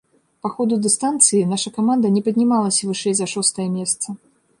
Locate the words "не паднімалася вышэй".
2.15-3.13